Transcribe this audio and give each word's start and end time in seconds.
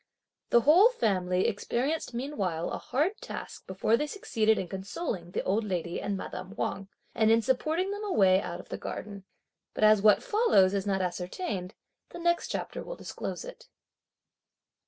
The 0.49 0.61
whole 0.61 0.89
family 0.89 1.45
experienced 1.47 2.11
meanwhile 2.11 2.71
a 2.71 2.79
hard 2.79 3.17
task 3.21 3.67
before 3.67 3.95
they 3.95 4.07
succeeded 4.07 4.57
in 4.57 4.67
consoling 4.67 5.29
the 5.29 5.43
old 5.43 5.63
lady 5.63 6.01
and 6.01 6.17
madame 6.17 6.55
Wang 6.55 6.87
and 7.13 7.29
in 7.29 7.43
supporting 7.43 7.91
them 7.91 8.03
away 8.03 8.41
out 8.41 8.59
of 8.59 8.69
the 8.69 8.79
garden. 8.79 9.25
But 9.75 9.83
as 9.83 10.01
what 10.01 10.23
follows 10.23 10.73
is 10.73 10.87
not 10.87 11.03
ascertained, 11.03 11.75
the 12.09 12.17
next 12.17 12.47
chapter 12.47 12.81
will 12.83 12.95
disclose 12.95 13.45
it. 13.45 13.67